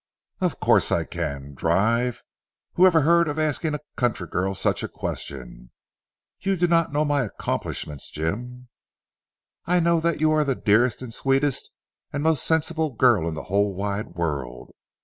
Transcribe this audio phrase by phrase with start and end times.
[0.39, 1.53] "Of course I can.
[1.53, 2.23] Drive?
[2.73, 5.69] Who ever heard of asking a country girl such a question.
[6.39, 8.69] You do not know my accomplishments Jim."
[9.67, 11.69] "I know that you are the dearest and sweetest
[12.11, 14.73] and most sensible girl in the whole wide world.